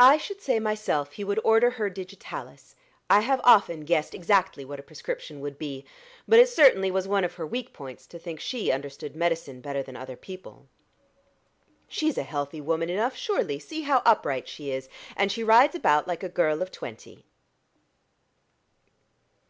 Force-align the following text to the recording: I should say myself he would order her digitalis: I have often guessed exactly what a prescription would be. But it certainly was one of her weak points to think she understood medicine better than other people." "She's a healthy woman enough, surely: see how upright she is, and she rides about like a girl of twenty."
I 0.00 0.16
should 0.16 0.40
say 0.40 0.58
myself 0.58 1.12
he 1.12 1.24
would 1.24 1.38
order 1.44 1.72
her 1.72 1.90
digitalis: 1.90 2.74
I 3.10 3.20
have 3.20 3.38
often 3.44 3.82
guessed 3.84 4.14
exactly 4.14 4.64
what 4.64 4.80
a 4.80 4.82
prescription 4.82 5.40
would 5.40 5.58
be. 5.58 5.84
But 6.26 6.38
it 6.38 6.48
certainly 6.48 6.90
was 6.90 7.06
one 7.06 7.22
of 7.22 7.34
her 7.34 7.46
weak 7.46 7.74
points 7.74 8.06
to 8.06 8.18
think 8.18 8.40
she 8.40 8.72
understood 8.72 9.14
medicine 9.14 9.60
better 9.60 9.82
than 9.82 9.94
other 9.94 10.16
people." 10.16 10.68
"She's 11.86 12.16
a 12.16 12.22
healthy 12.22 12.62
woman 12.62 12.88
enough, 12.88 13.14
surely: 13.14 13.58
see 13.58 13.82
how 13.82 14.00
upright 14.06 14.48
she 14.48 14.70
is, 14.70 14.88
and 15.18 15.30
she 15.30 15.44
rides 15.44 15.74
about 15.74 16.08
like 16.08 16.22
a 16.22 16.30
girl 16.30 16.62
of 16.62 16.70
twenty." 16.72 17.26